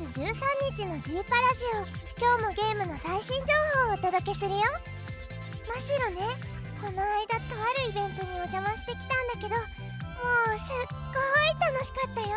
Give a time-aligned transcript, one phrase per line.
[0.00, 0.32] 13
[0.72, 1.84] 日の G パラジオ
[2.16, 3.52] 今日もゲームの最新情
[3.84, 4.64] 報をお届けするよ
[5.76, 6.24] 真白ね
[6.80, 9.60] この間とあるイベントにお邪魔してきたんだけども
[10.56, 12.36] うすっごい楽しかったよ。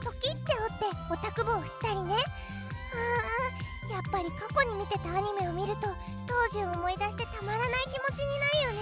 [0.00, 2.16] 時っておってオタク帽振ったりね。
[2.16, 5.88] うんやっぱり過去に見てたアニメを見ると
[6.28, 8.80] 当時を思い出してたまらない気持ちになるよね。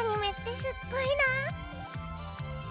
[0.00, 1.56] アニメってすっごいな。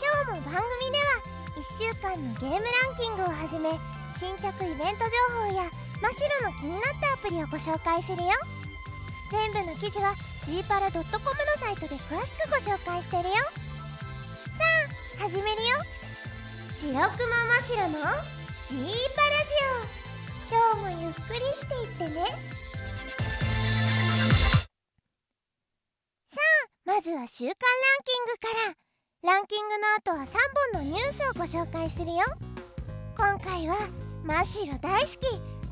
[0.01, 3.69] 今日も番組では1週間のゲームランキングをはじめ
[4.17, 5.15] 新着イベント情
[5.49, 5.69] 報や
[6.01, 8.31] 真っ白の気になったアプリをご紹介するよ。
[9.29, 10.13] 全部の記事は
[10.45, 11.11] g パラ .com の
[11.57, 13.35] サイトで詳しくご紹介してるよ。
[13.35, 13.41] さ
[15.19, 15.67] あ始めるよ。
[16.71, 17.01] 白熊
[17.59, 17.99] 真白の
[18.69, 18.75] G
[19.15, 19.95] パラジオ。
[20.49, 22.25] 今日もゆっくりしていってね。
[26.31, 27.57] さあまずは週間ラン
[28.05, 28.75] キングから。
[29.23, 30.27] ランキングの後は3
[30.73, 32.23] 本のニュースをご紹介するよ。
[33.17, 35.17] 今回は真っ白大好き。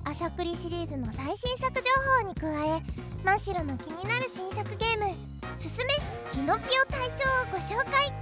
[0.06, 1.82] 朝栗シリーズの最新作情
[2.22, 2.84] 報に加え
[3.24, 5.16] 真っ白の気になる新作ゲーム
[5.58, 5.94] 「すすめ
[6.32, 8.14] キノピオ隊長」をご紹介。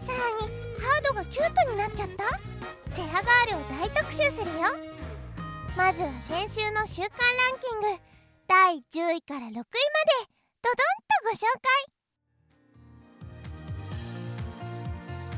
[0.00, 2.24] さらにハードがキュートになっちゃった？
[2.96, 4.62] セアガールを大特集するよ。
[5.76, 8.00] まずは先週の週間ランキング
[8.46, 9.66] 第10位から6位まで
[10.62, 11.68] ドドンとご紹介。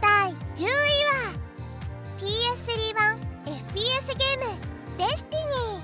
[0.01, 0.69] 第10位
[1.07, 1.11] は
[2.21, 3.12] PS3 版
[3.75, 4.61] FPS ゲーム
[4.99, 5.83] 「デスティニー」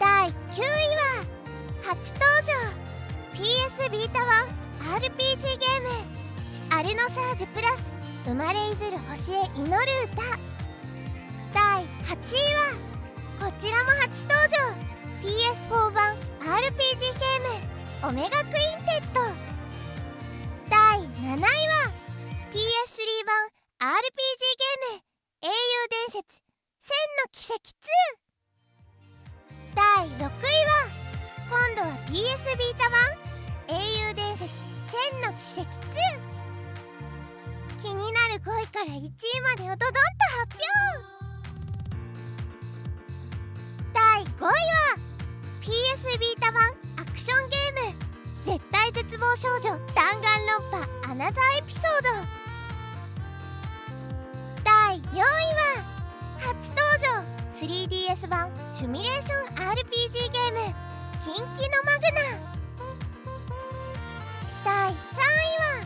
[0.00, 1.24] 第9位は
[1.82, 2.86] 初登場。
[3.34, 4.48] PS ビータ版
[4.98, 5.88] RPG ゲーム
[6.74, 7.92] 「アルノサージュプラス
[8.24, 10.22] 生まれいずる星へ祈る歌」
[11.52, 12.72] 第8位は
[13.38, 14.56] こちらも初登場
[15.22, 19.20] PS4 版 RPG ゲーム「オメガクインテッド」
[20.70, 21.92] 第7位は
[22.50, 24.08] PS3 版 RPG
[24.56, 25.02] ゲーム
[25.44, 25.52] 「英雄
[25.90, 26.40] 伝説
[26.86, 27.62] 閃の軌跡2」
[29.78, 29.82] 第
[30.18, 30.90] 6位は
[31.48, 32.98] 今度は PS Vita 版
[33.70, 34.50] 「英雄伝説
[34.90, 36.02] 閃の軌跡2」
[37.80, 40.00] 気になる5位から1位までをドドンと
[40.40, 40.66] 発表
[43.92, 44.50] 第5位は
[45.62, 47.94] PS ビータ版アクションゲーム
[48.58, 52.26] 「絶対絶望少女弾丸論破アナザーエピソード」
[57.66, 60.70] 3DS 版シュミュレーション RPG ゲーム
[61.26, 62.22] 「キンキのマグナ」
[64.64, 65.82] 第3位は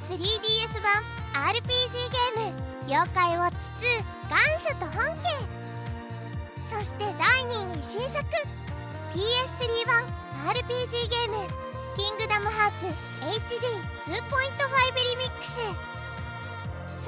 [0.00, 0.90] 3DS 版
[1.54, 2.58] RPG ゲーム
[2.90, 5.30] 「妖怪ウォッチ2元祖と本家」
[6.68, 8.18] そして第2位に新作
[9.12, 10.02] PS3 版
[10.52, 11.46] RPG ゲーム
[11.94, 13.30] 「キングダムハーツ HD2.5
[15.04, 15.60] ReMIX」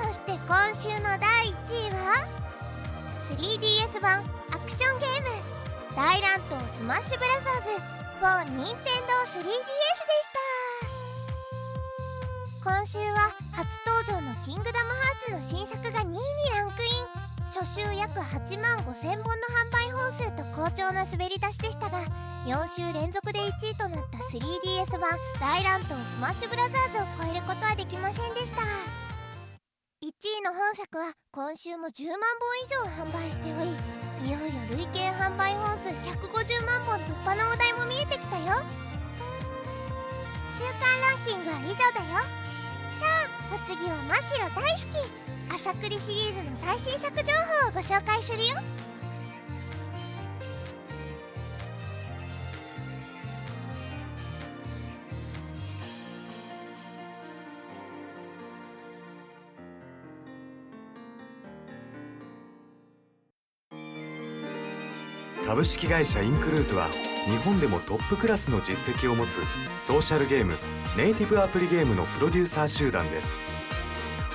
[0.01, 2.46] そして今週の第1位は
[3.27, 4.23] 3DS 版
[4.53, 5.29] アクションゲーム
[5.97, 7.97] 「大乱闘スマッシュブラザーズ。
[8.21, 10.31] for Nintendo3DS」でし
[12.63, 12.71] た。
[12.71, 16.19] 今週は初登場の「キングダムハーツ」の新作が2位に
[16.55, 17.07] ランクイン。
[17.53, 22.03] 初週約8万5000本の販売本数と好調な滑り出しでしたが
[22.45, 28.96] 4週連続で1位となった 3DS 版「大乱闘スマッシュブラザーズ」を超えることはできませんでした。
[30.41, 33.73] ーの本作は今週も10万本以上販売しており
[34.29, 38.63] いよいよ累計販売本数150万本突破のお題も見えてきたよ。
[40.57, 42.21] 週間ランキングは以上だよ。
[43.01, 45.55] さあお次は真っ白大好き。
[45.55, 47.33] 朝栗シリーズの最新作情
[47.63, 48.57] 報をご紹介するよ。
[65.47, 66.89] 株式会社インクルーズは
[67.27, 69.41] 日本でもトップクラスの実績を持つ
[69.79, 70.55] ソーシャルゲーム
[70.97, 73.45] ネイティブアプリゲームのプロデューサー集団です。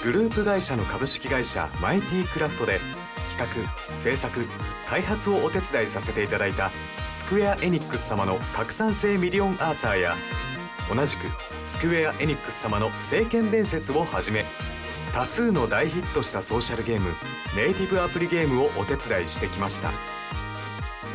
[0.05, 2.79] グループ会社の株式会社マイティクラフトで
[3.37, 4.45] 企画制作
[4.87, 6.71] 開発をお手伝いさせていただいた
[7.09, 10.15] スクエア・エニックス様の拡散性ミリオンアーサーや
[10.93, 11.27] 同じく
[11.65, 14.45] スクエア・エニックス様の聖剣伝説をはじめ
[15.13, 17.11] 多数の大ヒットしたソーシャルゲーム
[17.55, 20.20] ネイティブアプリゲームをお手伝いしてきました。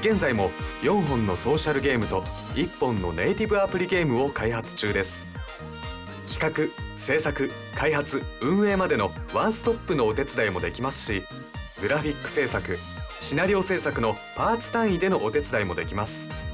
[0.00, 0.50] 現在も
[0.82, 2.20] 4本のソーシャルゲームと
[2.54, 5.26] 1本のネイティブアプリゲームを開発中です。
[6.26, 11.22] 企画制作開発運営までのワンストップのお手伝いもできますし
[11.80, 12.76] グラフィック制作
[13.20, 16.45] シナリオ制作のパーツ単位でのお手伝いもできます。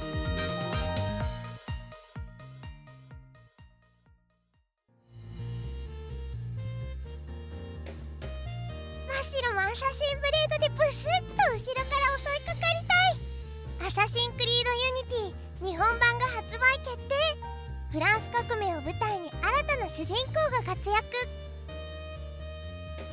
[17.93, 19.37] フランス革命を舞台に新
[19.69, 21.05] たな主人公が活躍。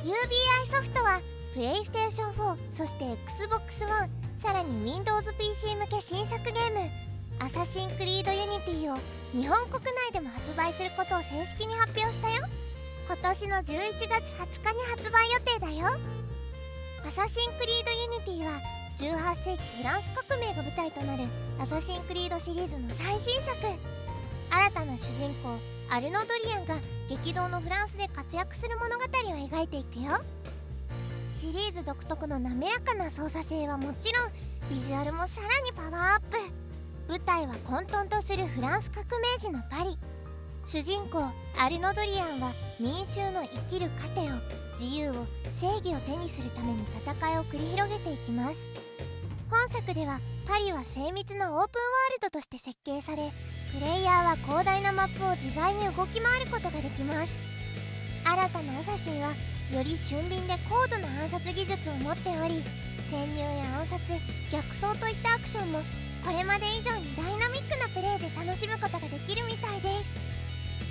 [0.01, 1.21] UBI ソフトは
[1.53, 4.09] プレイステーション4そして XBOX ONE
[4.41, 6.89] さらに WindowsPC 向け新作ゲーム。
[7.37, 8.97] アサシンクリードユニティを
[9.37, 12.49] 日本国内でも発売することを正式に発表したよ。
[13.05, 15.93] 今年の11月20日に発売予定だよ。
[17.05, 18.57] アサシンクリードユニティは
[18.97, 21.25] 18世紀フランス革命が舞台となる
[21.61, 24.01] アサシンクリードシリーズの最新作。
[24.51, 25.57] 新たな主人公
[25.89, 26.75] アルノ・ドリアンが
[27.09, 29.07] 激動のフランスで活躍する物語を
[29.47, 30.11] 描いていくよ。
[31.31, 34.31] シリーズ独特の滑らかな操作性はもちろん
[34.69, 36.37] ビジュアルもさらにパワーアップ。
[37.07, 39.97] 舞台は混沌とするフランス革命時のパリ。
[40.65, 41.23] 主人公
[41.57, 44.25] アルノドリアンは民衆の生きる糧を
[44.79, 48.55] 自由を正義を手にするために戦いを繰り広げていきます。
[49.49, 51.67] 本作ではパリは精密なオープンワー
[52.13, 53.31] ルドとして設計され
[53.73, 57.33] プレイヤーは広大なマップを自在に動き回ることができます。
[58.23, 59.29] 新たなアサシンは
[59.73, 62.61] より俊敏で高度な暗殺技術を持っており
[63.09, 64.01] 潜入や暗殺
[64.51, 65.79] 逆走といったアクションも
[66.23, 70.13] これまで以上にダイナミックなプレイで楽しむことができるみたいです。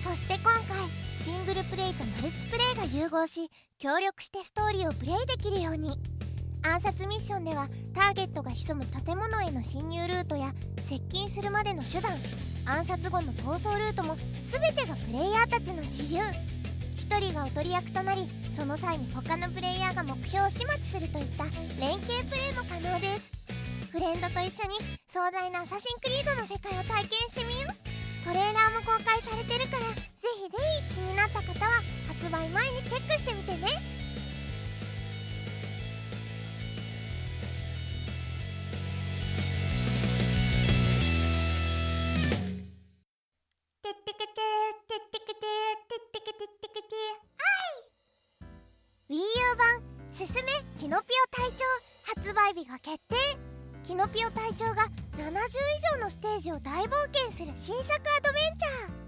[0.02, 0.88] そして今回
[1.22, 6.09] シングルプレイとマルチプレイが融合し協力してストーリーをプレイできるように。
[6.62, 10.52] 暗殺ミッションではターゲットが潜む建物への侵入ルートや
[10.82, 12.18] 接近するまでの手段
[12.66, 16.20] 暗殺後の逃走ルートも全てがプレイヤーたちの自由。
[16.96, 21.44] 1人がおとり役となりその際に他のプレイヤーが目標を始末するといった
[21.80, 23.30] 連携プレイも可能です。
[23.90, 24.76] フレンドと一緒に
[25.08, 28.24] 壮大なアサシンクリードの世界を体験してみよう。
[28.24, 29.94] トレーラーも公開されてるからぜ
[30.36, 30.58] ひぜ
[30.90, 33.89] ひ気になった方は発売前にチェックしてみてね。
[50.20, 51.64] すすめキノピオ隊長」
[52.14, 53.16] 発売日が決定。
[53.84, 54.86] キノピオ隊長が
[55.16, 59.00] 70以上のステージを大冒険する新作アドベンチャー。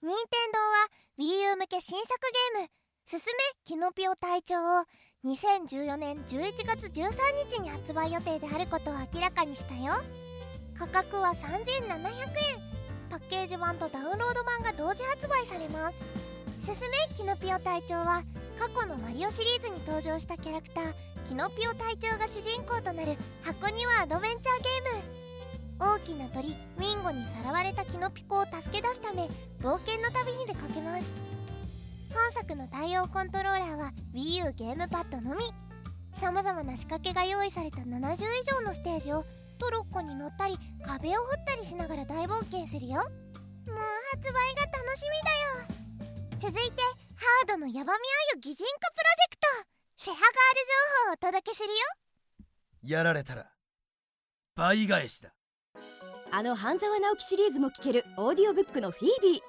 [0.00, 0.88] 任天堂は
[1.18, 2.08] Wii U 向け新作
[2.54, 2.68] ゲーム
[3.04, 4.84] 「すすめキノピオ隊長」を。
[5.22, 7.12] 2014年11月13
[7.52, 10.00] 日に発売予定であることを明らかにしたよ。
[10.78, 12.00] 価格は3700円。
[13.10, 16.30] パッケージ版とダウンロード版が同時発売されます。
[16.60, 18.22] すすめキノピオ隊長は
[18.58, 25.92] 過去のリオシリーズに登場したキャラクターキノピオ隊長が主人公となる箱庭アドベンチャーゲーム。
[25.92, 29.28] 大きな鳥ウィンゴにさらわれたキノピコを助け出すため
[29.60, 31.04] 冒険の旅に出かけます。
[32.08, 35.44] 本作の対応コントローラーは WiiU ゲームパッドのみ。
[36.18, 38.16] さまざまな仕掛けが用意された70以
[38.48, 39.26] 上のステージを
[39.58, 42.94] トロッコに乗ったり壁を振ったりしながら大冒険するよ。
[42.94, 43.76] もう
[44.16, 46.50] 発売が楽しみだよ。
[46.52, 48.02] 続いてードのヤバみあ
[48.34, 50.04] ゆ擬人化プロジェクト。
[50.04, 50.32] セハガール情
[51.06, 51.74] 報をお届けするよ。
[52.82, 53.46] やられたら
[54.54, 55.34] 倍返しだ。
[56.30, 59.40] あの半沢直樹シリーズも聞けるオーディオブックの FeBe。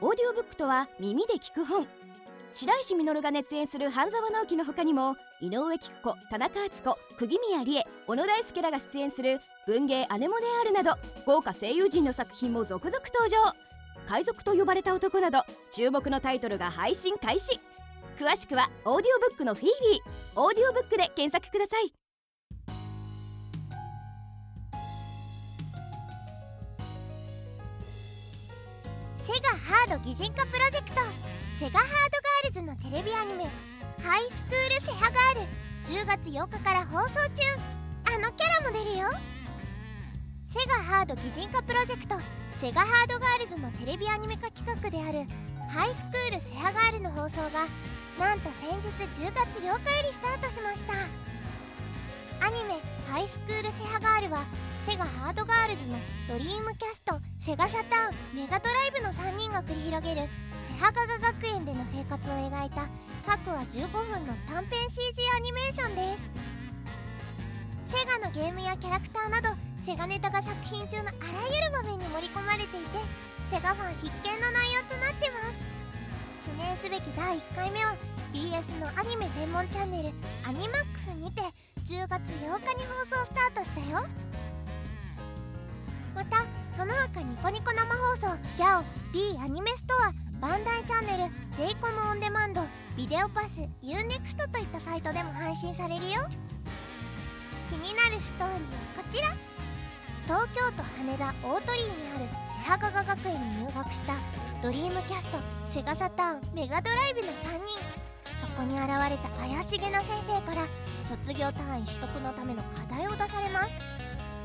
[0.00, 1.86] オーディオブックとは耳で聞く本。
[2.52, 13.54] 白石稔が熱演する半沢直樹の他にも井上喜久子田中敦子釘宮理恵小野大輔らが出演する文芸アネモネアールなど豪華声優陣の作品も続々登場
[14.10, 17.60] 海賊と呼ばれた男など注目のタイトルが配信開始。
[18.18, 20.40] 詳しくはオーディオブックの FeBe。
[20.40, 21.94] オーディオブックで検索ください。
[29.22, 30.94] セガハード擬人化プロジェクト。
[31.60, 33.44] セガハードガールズのテレビアニメ
[34.02, 35.40] 「ハイスクールセハガール」
[35.86, 37.44] 10月8日から放送中。
[38.12, 39.08] あのキャラも出るよ。
[40.52, 42.39] セガハード擬人化プロジェクト。
[42.60, 45.24] セガハードガールズのテレビアニメ化企画である
[45.72, 47.64] 「ハイスクールセハガール」の放送が
[48.20, 48.84] なんと先日
[49.16, 50.92] 10月8日よりスタートしました。
[52.44, 52.76] アニメ
[53.08, 54.44] 「ハイスクールセハガール」は
[54.84, 55.96] セガハードガールズの
[56.28, 60.28] ドリームキャストセガサターンメガドライブの3人が繰り広げる
[60.68, 62.88] セハガガ学園での生活を描いた
[63.24, 66.30] 各話15分の短編 CG アニメーションです。
[67.88, 69.48] セガのゲームやキャラクターなど
[69.90, 73.02] セガネタが作品中のあらゆる場面に盛り込まれていて
[73.50, 75.58] セガファン必見の内容となってます。
[76.46, 77.98] 記念すべき第1回目は
[78.30, 80.14] BS のアニメ専門チャンネル
[80.46, 81.42] アニマックスにて
[81.90, 84.06] 10月8日に放送スタートしたよ。
[86.14, 86.46] また
[86.78, 92.62] その他ニコニコ生放送ギャオ B アニメストアバンダイチャンネル j コムオンデマンド
[92.96, 96.22] ビデオパス UNEXT といったサイトでも配信されるよ。
[97.68, 99.49] 気になるストーリーはこちら。
[100.24, 102.24] 東京都羽田大鳥居にある
[102.64, 104.14] 瀬羽賀学園に入学した
[104.62, 105.38] ドリームキャスト
[105.72, 107.32] セガサターンメガドライブの3
[107.64, 107.78] 人。
[108.40, 110.66] そこに現れた怪しげな先生から
[111.08, 113.74] 卒業単位取得のための課題を出されます。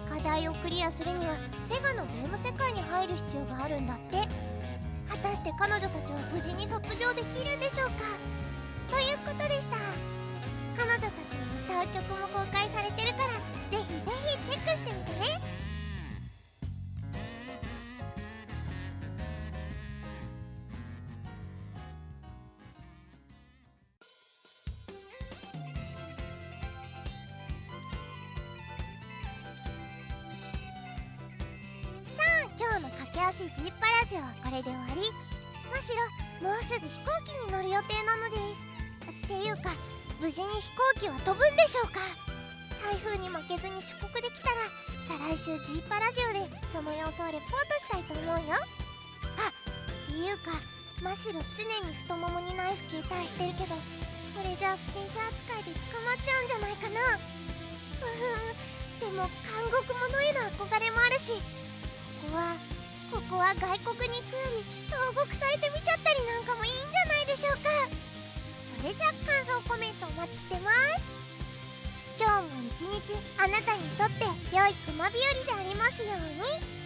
[0.09, 1.35] 課題をクリアするには
[1.69, 4.17] セガのゲーム世界に入る必要があるんだって。
[5.07, 8.03] 果たして彼女たちは無事に卒業できるんでしょうか？
[8.91, 9.77] ということでした。
[10.75, 13.39] 彼女たちの歌う曲も公開されてるからぜ
[13.71, 15.39] ひぜひチェックしてみてね。
[33.35, 35.11] 日の駆け足ジーパラジオはこれで終わり
[35.67, 35.99] むしろ
[36.39, 39.11] もうすぐ飛行機に乗る予定なのです。
[39.11, 39.75] っていうか
[40.21, 41.99] 無事に飛行機は飛ぶんでしょうか？
[42.79, 44.71] 台風に負けずに出国できたら
[45.03, 48.55] 再来週ジーパラジオでその様子をレポートしたいと思うよ。
[48.55, 49.53] あっ
[50.07, 50.55] ていうか
[51.03, 57.19] マシロ常に太ももにナイフ携帯してるけどこれじゃあ不審者扱いで捕まっちゃうんじゃないかな。
[57.19, 61.35] うふんでも監獄者への憧れもあるし
[62.31, 62.55] ここは
[63.11, 67.69] ここは外国に行くより投獄されてみちゃったりなんかもいいんじゃないでしょうか。
[68.77, 71.05] それじゃ感想コメントお待ちしてます。
[72.19, 75.17] 今日も一日あなたにとって良い熊日
[75.49, 76.84] 和でありますように。